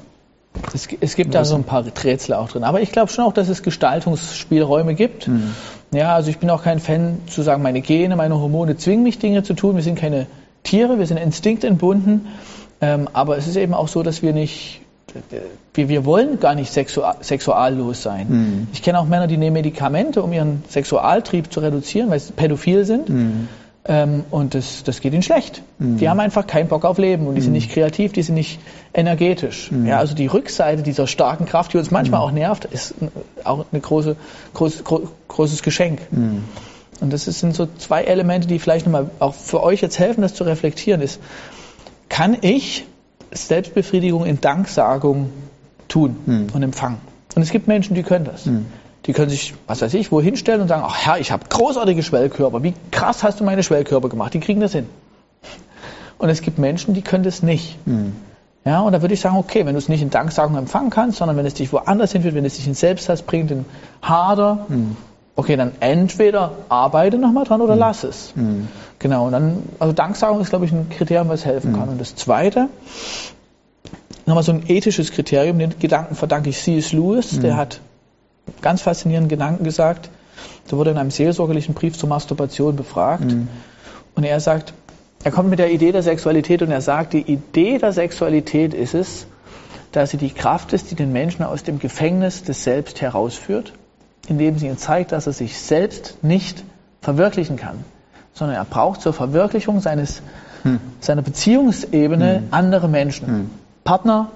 Es, 0.74 0.88
es 1.00 1.14
gibt 1.14 1.34
da 1.34 1.44
so 1.44 1.54
ein 1.54 1.64
paar 1.64 1.84
Rätsel 1.84 2.34
auch 2.34 2.48
drin. 2.48 2.64
Aber 2.64 2.80
ich 2.80 2.90
glaube 2.90 3.12
schon 3.12 3.24
auch, 3.24 3.32
dass 3.32 3.48
es 3.48 3.62
Gestaltungsspielräume 3.62 4.94
gibt. 4.94 5.28
Mhm. 5.28 5.54
Ja, 5.92 6.14
also 6.14 6.30
ich 6.30 6.38
bin 6.38 6.50
auch 6.50 6.62
kein 6.62 6.80
Fan 6.80 7.18
zu 7.28 7.42
sagen, 7.42 7.62
meine 7.62 7.80
Gene, 7.80 8.16
meine 8.16 8.38
Hormone 8.38 8.76
zwingen 8.76 9.02
mich 9.02 9.18
Dinge 9.18 9.42
zu 9.42 9.54
tun. 9.54 9.76
Wir 9.76 9.82
sind 9.82 9.98
keine 9.98 10.26
Tiere, 10.62 10.98
wir 10.98 11.06
sind 11.06 11.18
instinktentbunden. 11.18 12.26
Ähm, 12.80 13.08
aber 13.12 13.36
es 13.36 13.46
ist 13.46 13.56
eben 13.56 13.74
auch 13.74 13.88
so, 13.88 14.02
dass 14.02 14.22
wir 14.22 14.32
nicht 14.32 14.80
wir, 15.74 15.88
wir 15.88 16.04
wollen 16.04 16.40
gar 16.40 16.54
nicht 16.54 16.72
sexual, 16.72 17.16
sexuallos 17.20 18.02
sein. 18.02 18.26
Mhm. 18.28 18.68
Ich 18.72 18.82
kenne 18.82 18.98
auch 18.98 19.06
Männer, 19.06 19.26
die 19.26 19.36
nehmen 19.36 19.54
Medikamente, 19.54 20.22
um 20.22 20.32
ihren 20.32 20.64
Sexualtrieb 20.68 21.52
zu 21.52 21.60
reduzieren, 21.60 22.10
weil 22.10 22.20
sie 22.20 22.32
pädophil 22.32 22.84
sind. 22.84 23.08
Mhm. 23.08 23.48
Ähm, 23.84 24.24
und 24.30 24.54
das, 24.54 24.84
das 24.84 25.00
geht 25.00 25.14
ihnen 25.14 25.22
schlecht. 25.22 25.62
Mhm. 25.78 25.96
Die 25.96 26.08
haben 26.08 26.20
einfach 26.20 26.46
keinen 26.46 26.68
Bock 26.68 26.84
auf 26.84 26.98
Leben 26.98 27.26
und 27.26 27.36
die 27.36 27.40
sind 27.40 27.52
nicht 27.52 27.70
kreativ, 27.70 28.12
die 28.12 28.22
sind 28.22 28.34
nicht 28.34 28.60
energetisch. 28.92 29.70
Ja, 29.86 29.98
also 29.98 30.14
die 30.14 30.26
Rückseite 30.26 30.82
dieser 30.82 31.06
starken 31.06 31.46
Kraft, 31.46 31.72
die 31.72 31.78
uns 31.78 31.90
manchmal 31.90 32.20
auch 32.20 32.32
nervt, 32.32 32.66
ist 32.66 32.94
auch 33.44 33.64
ein 33.72 33.80
große, 33.80 34.16
groß, 34.54 34.84
großes 35.28 35.62
Geschenk. 35.62 36.00
Und 37.00 37.12
das 37.12 37.24
sind 37.24 37.54
so 37.54 37.68
zwei 37.78 38.02
Elemente, 38.02 38.48
die 38.48 38.58
vielleicht 38.58 38.84
nochmal 38.84 39.10
auch 39.20 39.34
für 39.34 39.62
euch 39.62 39.80
jetzt 39.80 39.98
helfen, 39.98 40.20
das 40.20 40.34
zu 40.34 40.44
reflektieren, 40.44 41.00
ist, 41.00 41.20
kann 42.08 42.36
ich 42.40 42.84
Selbstbefriedigung 43.32 44.24
in 44.24 44.40
Danksagung 44.40 45.30
tun 45.88 46.16
hm. 46.24 46.46
und 46.52 46.62
empfangen. 46.62 46.98
Und 47.34 47.42
es 47.42 47.50
gibt 47.50 47.68
Menschen, 47.68 47.94
die 47.94 48.02
können 48.02 48.24
das. 48.24 48.46
Hm. 48.46 48.66
Die 49.06 49.12
können 49.12 49.30
sich, 49.30 49.54
was 49.66 49.80
weiß 49.80 49.94
ich, 49.94 50.12
wohin 50.12 50.36
stellen 50.36 50.60
und 50.60 50.68
sagen, 50.68 50.82
ach 50.84 50.96
Herr, 50.96 51.18
ich 51.18 51.30
habe 51.30 51.44
großartige 51.48 52.02
Schwellkörper. 52.02 52.62
Wie 52.62 52.74
krass 52.90 53.22
hast 53.22 53.40
du 53.40 53.44
meine 53.44 53.62
Schwellkörper 53.62 54.08
gemacht? 54.08 54.34
Die 54.34 54.40
kriegen 54.40 54.60
das 54.60 54.72
hin. 54.72 54.86
Und 56.18 56.28
es 56.28 56.42
gibt 56.42 56.58
Menschen, 56.58 56.94
die 56.94 57.02
können 57.02 57.24
das 57.24 57.42
nicht. 57.42 57.76
Hm. 57.84 58.14
Ja, 58.64 58.80
und 58.80 58.92
da 58.92 59.00
würde 59.00 59.14
ich 59.14 59.20
sagen, 59.20 59.36
okay, 59.36 59.64
wenn 59.64 59.74
du 59.74 59.78
es 59.78 59.88
nicht 59.88 60.02
in 60.02 60.10
Danksagung 60.10 60.56
empfangen 60.56 60.90
kannst, 60.90 61.18
sondern 61.18 61.36
wenn 61.36 61.46
es 61.46 61.54
dich 61.54 61.72
woanders 61.72 62.12
hinführt, 62.12 62.34
wenn 62.34 62.44
es 62.44 62.56
dich 62.56 62.66
in 62.66 62.74
Selbsthass 62.74 63.22
bringt, 63.22 63.50
in 63.50 63.64
Hader, 64.02 64.66
hm. 64.68 64.96
Okay, 65.38 65.54
dann 65.54 65.70
entweder 65.78 66.50
arbeite 66.68 67.16
nochmal 67.16 67.44
dran 67.44 67.60
oder 67.60 67.76
lass 67.76 68.02
es. 68.02 68.32
Mhm. 68.34 68.66
Genau, 68.98 69.26
und 69.26 69.32
dann, 69.32 69.62
also 69.78 69.92
Danksagung 69.92 70.40
ist, 70.40 70.50
glaube 70.50 70.64
ich, 70.64 70.72
ein 70.72 70.88
Kriterium, 70.90 71.28
was 71.28 71.44
helfen 71.44 71.74
kann. 71.74 71.88
Und 71.88 72.00
das 72.00 72.16
zweite, 72.16 72.68
nochmal 74.26 74.42
so 74.42 74.50
ein 74.50 74.64
ethisches 74.66 75.12
Kriterium, 75.12 75.60
den 75.60 75.78
Gedanken 75.78 76.16
verdanke 76.16 76.50
ich 76.50 76.58
C.S. 76.60 76.92
Lewis, 76.92 77.38
der 77.38 77.56
hat 77.56 77.80
ganz 78.62 78.82
faszinierenden 78.82 79.28
Gedanken 79.28 79.62
gesagt. 79.62 80.10
Der 80.72 80.76
wurde 80.76 80.90
in 80.90 80.98
einem 80.98 81.12
seelsorgerlichen 81.12 81.72
Brief 81.72 81.96
zur 81.96 82.08
Masturbation 82.08 82.74
befragt. 82.74 83.32
Und 84.16 84.24
er 84.24 84.40
sagt, 84.40 84.74
er 85.22 85.30
kommt 85.30 85.50
mit 85.50 85.60
der 85.60 85.70
Idee 85.70 85.92
der 85.92 86.02
Sexualität 86.02 86.62
und 86.62 86.72
er 86.72 86.80
sagt, 86.80 87.12
die 87.12 87.22
Idee 87.22 87.78
der 87.78 87.92
Sexualität 87.92 88.74
ist 88.74 88.94
es, 88.94 89.28
dass 89.92 90.10
sie 90.10 90.16
die 90.16 90.30
Kraft 90.30 90.72
ist, 90.72 90.90
die 90.90 90.96
den 90.96 91.12
Menschen 91.12 91.44
aus 91.44 91.62
dem 91.62 91.78
Gefängnis 91.78 92.42
des 92.42 92.64
Selbst 92.64 93.00
herausführt, 93.00 93.72
indem 94.28 94.58
sie 94.58 94.66
ihm 94.66 94.78
zeigt, 94.78 95.12
dass 95.12 95.26
er 95.26 95.32
sich 95.32 95.58
selbst 95.58 96.22
nicht 96.22 96.62
verwirklichen 97.00 97.56
kann, 97.56 97.84
sondern 98.34 98.56
er 98.56 98.64
braucht 98.64 99.00
zur 99.00 99.12
Verwirklichung 99.12 99.80
seines, 99.80 100.22
seiner 101.00 101.22
Beziehungsebene 101.22 102.42
andere 102.50 102.88
Menschen, 102.88 103.50
Partner, 103.84 104.30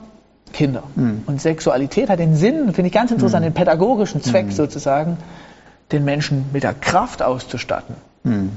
Kinder. 0.53 0.83
Und 1.27 1.41
Sexualität 1.41 2.09
hat 2.11 2.19
den 2.19 2.37
Sinn, 2.37 2.73
finde 2.73 2.89
ich 2.89 2.93
ganz 2.93 3.11
interessant, 3.11 3.45
den 3.45 3.55
pädagogischen 3.55 4.23
Zweck 4.23 4.53
sozusagen, 4.53 5.17
den 5.93 6.05
Menschen 6.05 6.47
mit 6.53 6.63
der 6.63 6.75
Kraft 6.75 7.23
auszustatten, 7.23 7.95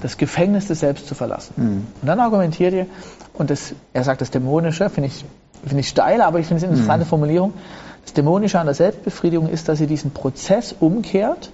das 0.01 0.17
Gefängnis 0.17 0.67
des 0.67 0.79
Selbst 0.79 1.07
zu 1.07 1.15
verlassen. 1.15 1.53
Und 2.01 2.07
dann 2.07 2.19
argumentiert 2.19 2.73
ihr, 2.73 2.85
und 3.33 3.49
das, 3.49 3.73
er 3.93 4.03
sagt 4.03 4.21
das 4.21 4.31
Dämonische, 4.31 4.89
finde 4.89 5.07
ich, 5.09 5.25
finde 5.63 5.79
ich 5.81 5.89
steil, 5.89 6.21
aber 6.21 6.39
ich 6.39 6.47
finde 6.47 6.59
es 6.59 6.63
eine 6.63 6.73
interessante 6.73 7.05
Formulierung. 7.05 7.53
Das 8.05 8.13
Dämonische 8.13 8.59
an 8.59 8.67
der 8.67 8.75
Selbstbefriedigung 8.75 9.49
ist, 9.49 9.67
dass 9.67 9.79
sie 9.79 9.87
diesen 9.87 10.11
Prozess 10.11 10.75
umkehrt, 10.79 11.51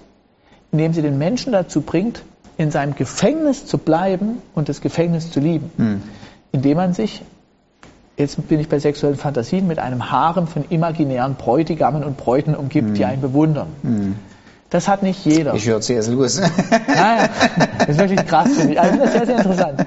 indem 0.70 0.92
sie 0.92 1.02
den 1.02 1.18
Menschen 1.18 1.52
dazu 1.52 1.80
bringt, 1.80 2.22
in 2.58 2.70
seinem 2.70 2.94
Gefängnis 2.94 3.66
zu 3.66 3.78
bleiben 3.78 4.42
und 4.54 4.68
das 4.68 4.80
Gefängnis 4.82 5.30
zu 5.30 5.40
lieben. 5.40 5.70
Indem 6.52 6.76
man 6.76 6.92
sich, 6.92 7.22
jetzt 8.18 8.46
bin 8.48 8.60
ich 8.60 8.68
bei 8.68 8.78
sexuellen 8.78 9.16
Fantasien, 9.16 9.66
mit 9.66 9.78
einem 9.78 10.10
Harem 10.10 10.46
von 10.46 10.64
imaginären 10.68 11.34
Bräutigamen 11.36 12.04
und 12.04 12.18
Bräuten 12.18 12.54
umgibt, 12.54 12.96
die 12.98 13.06
einen 13.06 13.22
bewundern. 13.22 13.68
Das 14.68 14.88
hat 14.88 15.02
nicht 15.02 15.24
jeder. 15.24 15.54
Ich 15.54 15.66
höre 15.66 15.80
C.S. 15.80 16.08
Lewis. 16.08 16.40
Naja, 16.86 17.28
das 17.78 17.88
ist 17.88 17.98
wirklich 17.98 18.24
krass, 18.26 18.48
finde 18.54 18.74
ich. 18.74 18.80
Also 18.80 18.98
das 18.98 19.06
ist 19.06 19.12
sehr, 19.12 19.26
sehr 19.26 19.36
interessant. 19.38 19.86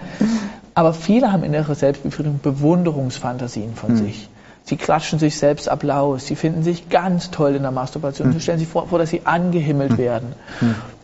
Aber 0.74 0.94
viele 0.94 1.32
haben 1.32 1.44
in 1.44 1.54
ihrer 1.54 1.74
Selbstbefriedigung 1.76 2.40
Bewunderungsfantasien 2.42 3.76
von 3.76 3.96
sich. 3.96 4.30
Sie 4.68 4.78
klatschen 4.78 5.20
sich 5.20 5.38
selbst 5.38 5.70
Applaus, 5.70 6.26
sie 6.26 6.36
finden 6.36 6.64
sich 6.64 6.90
ganz 6.90 7.30
toll 7.30 7.54
in 7.54 7.62
der 7.62 7.72
Masturbation, 7.72 8.34
sie 8.34 8.40
stellen 8.40 8.58
sich 8.58 8.68
vor, 8.68 8.88
vor 8.88 8.98
dass 8.98 9.12
sie 9.12 9.22
angehimmelt 9.24 10.00
werden. 10.00 10.34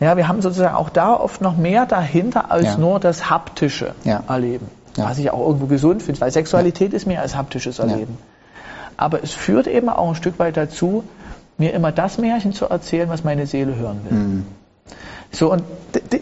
Ja, 0.00 0.16
wir 0.16 0.26
haben 0.26 0.42
sozusagen 0.42 0.74
auch 0.74 0.90
da 0.90 1.14
oft 1.14 1.40
noch 1.40 1.56
mehr 1.56 1.86
dahinter 1.86 2.50
als 2.50 2.64
Ja. 2.64 2.76
nur 2.76 2.98
das 2.98 3.30
haptische 3.30 3.94
Ja. 4.02 4.24
Erleben. 4.28 4.66
Ja. 4.96 5.04
Was 5.04 5.18
ich 5.18 5.30
auch 5.30 5.46
irgendwo 5.46 5.66
gesund 5.66 6.02
finde, 6.02 6.20
weil 6.20 6.32
Sexualität 6.32 6.92
ist 6.92 7.06
mehr 7.06 7.22
als 7.22 7.36
haptisches 7.36 7.78
Erleben. 7.78 8.18
Aber 8.96 9.22
es 9.22 9.30
führt 9.32 9.68
eben 9.68 9.88
auch 9.88 10.08
ein 10.08 10.14
Stück 10.16 10.38
weit 10.40 10.56
dazu, 10.56 11.04
mir 11.56 11.72
immer 11.72 11.92
das 11.92 12.18
Märchen 12.18 12.52
zu 12.52 12.66
erzählen, 12.66 13.08
was 13.08 13.22
meine 13.22 13.46
Seele 13.46 13.76
hören 13.76 14.00
will. 14.10 14.18
Mhm. 14.18 14.46
So, 15.30 15.50
und 15.52 15.62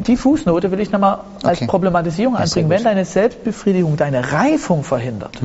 die 0.06 0.16
Fußnote 0.16 0.70
will 0.70 0.78
ich 0.78 0.92
nochmal 0.92 1.20
als 1.42 1.58
Okay. 1.58 1.66
Problematisierung 1.66 2.36
anbringen. 2.36 2.68
Wenn 2.68 2.84
deine 2.84 3.04
Selbstbefriedigung 3.04 3.96
deine 3.96 4.32
Reifung 4.32 4.84
verhindert, 4.84 5.40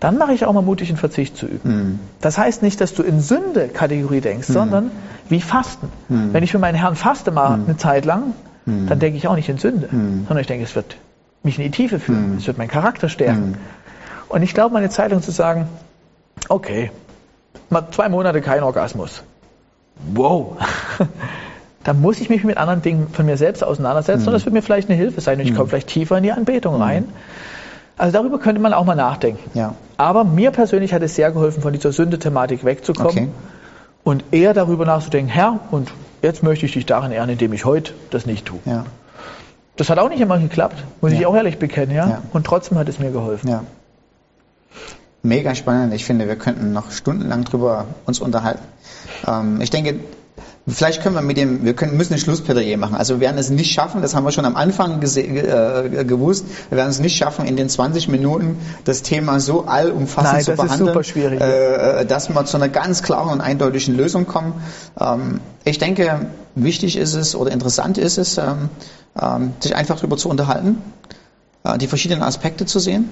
dann 0.00 0.16
mache 0.18 0.32
ich 0.32 0.44
auch 0.44 0.52
mal 0.52 0.62
mutig, 0.62 0.88
einen 0.88 0.98
Verzicht 0.98 1.36
zu 1.36 1.46
üben. 1.46 2.00
Das 2.20 2.38
heißt 2.38 2.62
nicht, 2.62 2.80
dass 2.80 2.94
du 2.94 3.02
in 3.02 3.20
Sünde-Kategorie 3.20 4.20
denkst, 4.20 4.46
sondern 4.46 4.90
wie 5.28 5.40
Fasten. 5.40 5.88
Wenn 6.08 6.42
ich 6.44 6.52
für 6.52 6.58
meinen 6.58 6.76
Herrn 6.76 6.96
faste 6.96 7.30
mal 7.30 7.54
eine 7.54 7.76
Zeit 7.76 8.04
lang, 8.04 8.34
dann 8.66 8.98
denke 8.98 9.16
ich 9.16 9.26
auch 9.26 9.34
nicht 9.34 9.48
in 9.48 9.58
Sünde, 9.58 9.88
sondern 9.90 10.38
ich 10.38 10.46
denke, 10.46 10.64
es 10.64 10.76
wird 10.76 10.96
mich 11.42 11.58
in 11.58 11.64
die 11.64 11.70
Tiefe 11.70 11.98
führen, 11.98 12.36
es 12.38 12.46
wird 12.46 12.58
meinen 12.58 12.68
Charakter 12.68 13.08
stärken. 13.08 13.56
Und 14.28 14.42
ich 14.42 14.54
glaube, 14.54 14.74
meine 14.74 14.90
Zeit 14.90 15.10
lang 15.10 15.22
zu 15.22 15.30
sagen, 15.30 15.68
okay, 16.48 16.90
mal 17.70 17.88
zwei 17.90 18.08
Monate 18.08 18.40
kein 18.40 18.62
Orgasmus. 18.62 19.22
Wow. 20.14 20.56
da 21.84 21.92
muss 21.94 22.20
ich 22.20 22.28
mich 22.28 22.44
mit 22.44 22.56
anderen 22.56 22.82
Dingen 22.82 23.08
von 23.12 23.26
mir 23.26 23.36
selbst 23.36 23.64
auseinandersetzen 23.64 24.26
und 24.26 24.32
das 24.32 24.44
wird 24.44 24.52
mir 24.52 24.62
vielleicht 24.62 24.88
eine 24.88 24.98
Hilfe 24.98 25.20
sein 25.20 25.40
und 25.40 25.46
ich 25.46 25.54
komme 25.54 25.68
vielleicht 25.68 25.88
tiefer 25.88 26.18
in 26.18 26.22
die 26.22 26.32
Anbetung 26.32 26.80
rein. 26.80 27.06
Also 27.96 28.12
darüber 28.12 28.38
könnte 28.38 28.60
man 28.60 28.72
auch 28.72 28.84
mal 28.84 28.94
nachdenken. 28.94 29.50
Ja. 29.58 29.74
Aber 29.98 30.24
mir 30.24 30.50
persönlich 30.52 30.94
hat 30.94 31.02
es 31.02 31.14
sehr 31.16 31.30
geholfen, 31.32 31.60
von 31.60 31.72
dieser 31.74 31.92
Sünde-Thematik 31.92 32.64
wegzukommen 32.64 33.10
Okay. 33.10 33.28
und 34.04 34.24
eher 34.30 34.54
darüber 34.54 34.86
nachzudenken, 34.86 35.28
Herr, 35.30 35.58
und 35.70 35.92
jetzt 36.22 36.42
möchte 36.42 36.64
ich 36.66 36.72
dich 36.72 36.86
darin 36.86 37.12
ehren, 37.12 37.28
indem 37.28 37.52
ich 37.52 37.64
heute 37.66 37.92
das 38.10 38.24
nicht 38.24 38.46
tue. 38.46 38.60
Ja. 38.64 38.86
Das 39.76 39.90
hat 39.90 39.98
auch 39.98 40.08
nicht 40.08 40.20
immer 40.20 40.38
geklappt, 40.38 40.82
muss 41.00 41.12
ich 41.12 41.20
Ja. 41.20 41.28
auch 41.28 41.36
ehrlich 41.36 41.58
bekennen, 41.58 41.94
ja? 41.94 42.08
Ja. 42.08 42.22
Und 42.32 42.46
trotzdem 42.46 42.78
hat 42.78 42.88
es 42.88 42.98
mir 42.98 43.10
geholfen. 43.10 43.48
Ja. 43.48 43.64
Mega 45.22 45.54
spannend. 45.56 45.92
Ich 45.94 46.04
finde, 46.04 46.28
wir 46.28 46.36
könnten 46.36 46.72
noch 46.72 46.90
stundenlang 46.92 47.44
drüber 47.44 47.86
uns 48.06 48.20
unterhalten. 48.20 48.62
Ähm, 49.26 49.60
ich 49.60 49.70
denke, 49.70 49.98
vielleicht 50.66 51.02
können 51.02 51.14
wir 51.14 51.22
mit 51.22 51.36
dem, 51.36 51.64
wir 51.64 51.74
können, 51.74 51.96
müssen 51.96 52.12
ein 52.14 52.18
Schlussplädoyer 52.18 52.76
machen. 52.76 52.96
Also 52.96 53.14
wir 53.14 53.20
werden 53.20 53.38
es 53.38 53.50
nicht 53.50 53.72
schaffen, 53.72 54.02
das 54.02 54.14
haben 54.14 54.24
wir 54.24 54.32
schon 54.32 54.44
am 54.44 54.56
Anfang 54.56 55.00
äh, 55.02 56.04
gewusst, 56.04 56.46
wir 56.68 56.78
werden 56.78 56.90
es 56.90 56.98
nicht 56.98 57.16
schaffen, 57.16 57.46
in 57.46 57.56
den 57.56 57.68
20 57.68 58.08
Minuten 58.08 58.58
das 58.84 59.02
Thema 59.02 59.40
so 59.40 59.64
allumfassend 59.64 60.32
Nein, 60.32 60.44
zu 60.44 60.52
behandeln. 60.54 61.40
Äh, 61.40 62.00
äh, 62.00 62.06
dass 62.06 62.28
wir 62.28 62.44
zu 62.44 62.56
einer 62.56 62.68
ganz 62.68 63.02
klaren 63.02 63.30
und 63.30 63.40
eindeutigen 63.40 63.96
Lösung 63.96 64.26
kommen. 64.26 64.54
Ähm, 65.00 65.40
ich 65.64 65.78
denke, 65.78 66.26
wichtig 66.54 66.96
ist 66.96 67.14
es 67.14 67.34
oder 67.34 67.50
interessant 67.52 67.98
ist 67.98 68.18
es, 68.18 68.38
ähm, 68.38 68.68
ähm, 69.20 69.52
sich 69.60 69.74
einfach 69.74 69.96
darüber 69.96 70.16
zu 70.16 70.28
unterhalten, 70.28 70.82
äh, 71.64 71.78
die 71.78 71.86
verschiedenen 71.86 72.22
Aspekte 72.22 72.66
zu 72.66 72.78
sehen. 72.78 73.10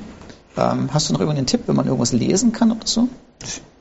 Ähm, 0.56 0.88
hast 0.92 1.08
du 1.08 1.12
noch 1.12 1.20
irgendeinen 1.20 1.46
Tipp, 1.46 1.62
wenn 1.66 1.76
man 1.76 1.86
irgendwas 1.86 2.12
lesen 2.12 2.52
kann 2.52 2.72
oder 2.72 2.86
so? 2.86 3.08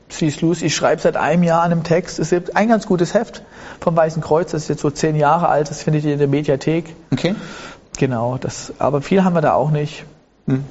C.S. 0.08 0.40
Lewis, 0.40 0.62
ich 0.62 0.74
schreibe 0.74 1.00
seit 1.02 1.16
einem 1.16 1.42
Jahr 1.42 1.62
an 1.62 1.72
einem 1.72 1.82
Text. 1.82 2.18
Es 2.18 2.30
gibt 2.30 2.56
ein 2.56 2.68
ganz 2.68 2.86
gutes 2.86 3.12
Heft 3.14 3.42
vom 3.80 3.96
Weißen 3.96 4.22
Kreuz, 4.22 4.52
das 4.52 4.62
ist 4.62 4.68
jetzt 4.68 4.80
so 4.82 4.90
zehn 4.90 5.16
Jahre 5.16 5.48
alt, 5.48 5.68
das 5.68 5.82
findet 5.82 6.04
ihr 6.04 6.12
in 6.12 6.18
der 6.18 6.28
Mediathek. 6.28 6.94
Okay. 7.12 7.34
Genau, 7.98 8.36
das, 8.38 8.72
aber 8.78 9.00
viel 9.02 9.24
haben 9.24 9.34
wir 9.34 9.40
da 9.42 9.54
auch 9.54 9.70
nicht. 9.70 10.04
Hm. 10.46 10.64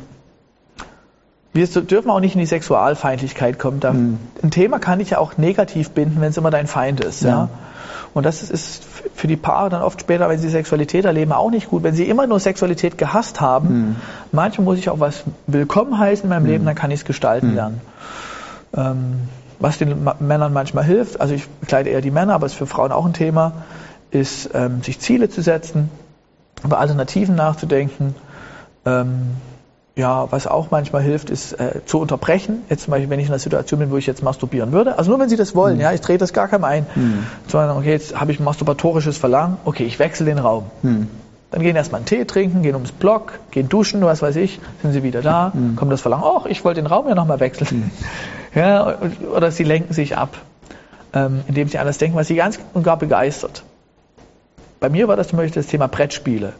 Wir 1.54 1.68
dürfen 1.68 2.12
auch 2.12 2.20
nicht 2.20 2.36
in 2.36 2.39
die 2.39 2.46
Sexualfeindlichkeit 2.46 3.60
kommen. 3.60 3.80
Da, 3.80 3.92
Ein 3.92 4.20
Thema 4.51 4.77
kann 4.80 5.00
dich 5.00 5.12
ja 5.12 5.20
auch 5.20 5.38
negativ 5.38 5.92
binden, 5.92 6.20
wenn 6.20 6.30
es 6.32 6.38
immer 6.38 6.51
dein 6.51 6.68
Feind 6.68 7.00
ist. 7.04 7.22
Ja. 7.24 7.30
Ja. 7.30 7.50
Und 8.13 8.25
das 8.25 8.44
ist- 8.44 8.51
ist 8.51 8.84
für 9.15 9.27
die 9.27 9.38
Paare 9.38 9.70
dann 9.70 9.82
oft 9.82 10.01
später, 10.01 10.27
wenn 10.30 10.38
sie 10.39 10.50
Sexualität 10.50 11.06
erleben, 11.06 11.32
auch 11.32 11.50
nicht 11.50 11.70
gut. 11.70 11.84
Wenn 11.84 11.96
sie 11.96 12.04
immer 12.10 12.27
nur 12.27 12.39
Sexualität 12.42 12.98
gehasst 12.98 13.39
haben, 13.42 13.96
manchmal 14.34 14.65
muss 14.65 14.77
ich 14.77 14.89
auch 14.89 15.00
was 15.00 15.24
willkommen 15.48 15.98
heißen 15.98 16.24
in 16.25 16.30
meinem 16.30 16.46
Leben, 16.46 16.65
dann 16.65 16.75
kann 16.75 16.92
ich 16.92 17.01
es 17.01 17.06
gestalten 17.06 17.56
lernen. 17.56 17.80
Ähm, 18.75 19.20
was 19.60 19.77
den 19.77 20.08
Männern 20.20 20.53
manchmal 20.53 20.84
hilft, 20.84 21.22
also 21.22 21.34
ich 21.34 21.48
begleite 21.48 21.89
eher 21.89 22.01
die 22.01 22.12
Männer, 22.12 22.34
aber 22.34 22.46
es 22.46 22.53
ist 22.53 22.58
für 22.58 22.67
Frauen 22.67 22.91
auch 22.91 23.05
ein 23.05 23.13
Thema, 23.13 23.53
ist, 24.12 24.50
ähm, 24.53 24.82
sich 24.84 25.00
Ziele 25.00 25.29
zu 25.29 25.41
setzen, 25.41 25.89
über 26.63 26.79
Alternativen 26.79 27.36
nachzudenken. 27.36 28.15
Ähm, 28.86 29.32
ja, 29.96 30.29
was 30.29 30.46
auch 30.46 30.72
manchmal 30.72 31.01
hilft, 31.01 31.29
ist 31.29 31.53
äh, 31.53 31.82
zu 31.86 32.00
unterbrechen. 32.00 32.63
Jetzt 32.70 32.84
zum 32.84 32.91
Beispiel, 32.91 33.10
wenn 33.10 33.20
ich 33.20 33.27
in 33.27 33.32
einer 33.32 33.39
Situation 33.39 33.79
bin, 33.79 33.91
wo 33.91 33.98
ich 33.98 34.05
jetzt 34.05 34.22
masturbieren 34.22 34.74
würde. 34.74 34.98
Also 34.98 35.10
nur 35.10 35.20
wenn 35.22 35.29
Sie 35.29 35.38
das 35.38 35.55
wollen, 35.55 35.79
ja, 35.79 35.94
ich 35.94 36.01
drehe 36.01 36.17
das 36.17 36.34
gar 36.34 36.50
keinem 36.50 36.65
ein. 36.65 36.86
Sondern, 37.48 37.77
okay, 37.77 37.91
jetzt 37.91 38.20
habe 38.20 38.32
ich 38.34 38.39
ein 38.39 38.44
masturbatorisches 38.44 39.17
Verlangen, 39.17 39.58
okay, 39.63 39.86
ich 39.86 39.98
wechsle 39.98 40.25
den 40.25 40.38
Raum. 40.38 40.65
Dann 41.51 41.62
gehen 41.62 41.77
erstmal 41.77 42.00
einen 42.00 42.08
Tee 42.08 42.25
trinken, 42.25 42.62
gehen 42.62 42.74
ums 42.75 42.91
Block, 42.91 43.39
gehen 43.51 43.70
duschen, 43.70 44.01
was 44.01 44.22
weiß 44.22 44.36
ich, 44.36 44.60
sind 44.82 44.91
sie 44.91 45.03
wieder 45.03 45.22
da, 45.22 45.53
kommt 45.77 45.94
das 45.94 46.01
Verlangen, 46.01 46.25
ach, 46.25 46.46
ich 46.46 46.65
wollte 46.65 46.82
den 46.82 46.88
Raum 46.88 47.08
ja 47.08 47.15
nochmal 47.15 47.39
wechseln. 47.39 47.91
Ja, 48.55 48.97
oder 49.35 49.51
sie 49.51 49.63
lenken 49.63 49.93
sich 49.93 50.17
ab, 50.17 50.38
ähm, 51.13 51.43
indem 51.47 51.67
sie 51.67 51.77
an 51.77 51.85
das 51.85 51.97
denken, 51.97 52.15
was 52.17 52.27
sie 52.27 52.35
ganz 52.35 52.59
und 52.74 52.83
gar 52.83 52.97
begeistert. 52.97 53.63
Bei 54.79 54.89
mir 54.89 55.07
war 55.07 55.15
das 55.17 55.27
zum 55.29 55.38
Beispiel 55.38 55.62
das 55.62 55.69
Thema 55.69 55.88
Brettspiele. 55.88 56.53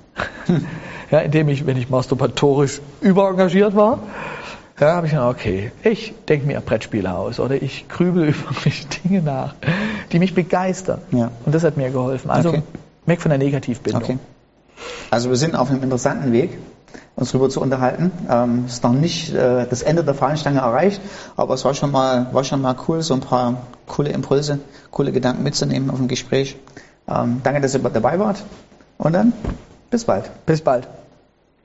ja, 1.12 1.20
indem 1.20 1.50
ich, 1.50 1.66
wenn 1.66 1.78
ich 1.78 1.90
masturbatorisch 1.90 2.82
überengagiert 3.02 3.76
war, 3.76 4.00
ja, 4.80 4.96
habe 4.96 5.08
ich 5.08 5.14
gedacht, 5.14 5.30
okay, 5.30 5.72
ich 5.84 6.14
denke 6.28 6.48
mir 6.48 6.60
Brettspiele 6.60 7.14
aus 7.16 7.40
oder 7.40 7.56
ich 7.62 7.88
grübel 7.88 8.24
über 8.28 8.38
irgendwelche 8.50 8.86
Dinge 8.88 9.22
nach, 9.22 9.56
die 10.12 10.20
mich 10.20 10.34
begeistern. 10.36 11.02
Ja. 11.12 11.32
Und 11.46 11.56
das 11.56 11.64
hat 11.64 11.78
mir 11.78 11.90
geholfen. 11.92 12.30
Also 12.30 12.50
Okay. 12.50 12.64
weg 13.06 13.22
von 13.22 13.30
der 13.30 13.38
Negativbindung. 13.38 14.04
Okay. 14.04 14.18
Also 15.12 15.30
wir 15.30 15.38
sind 15.38 15.56
auf 15.56 15.70
einem 15.70 15.82
interessanten 15.82 16.34
Weg, 16.34 16.58
uns 17.16 17.32
darüber 17.32 17.50
zu 17.50 17.62
unterhalten. 17.62 18.12
Ähm, 18.30 18.66
ist 18.68 18.84
noch 18.84 18.94
nicht 18.94 19.34
äh, 19.34 19.66
das 19.68 19.82
Ende 19.82 20.04
der 20.04 20.14
Fahnenstange 20.14 20.60
erreicht, 20.60 21.02
aber 21.36 21.54
es 21.54 21.66
war 21.66 21.74
schon 21.74 21.92
mal 21.92 22.28
war 22.32 22.44
schon 22.44 22.62
mal 22.62 22.76
cool, 22.88 23.02
so 23.02 23.14
ein 23.14 23.22
paar 23.22 23.62
coole 23.88 24.10
Impulse, 24.10 24.60
coole 24.92 25.12
Gedanken 25.12 25.44
mitzunehmen 25.44 25.90
auf 25.90 25.98
dem 25.98 26.08
Gespräch. 26.08 26.58
Ähm, 27.08 27.42
danke, 27.44 27.62
dass 27.62 27.74
ihr 27.74 27.82
dabei 27.82 28.20
wart 28.20 28.44
und 28.98 29.14
dann 29.14 29.34
bis 29.90 30.06
bald. 30.06 30.30
Bis 30.46 30.62
bald. 30.62 30.88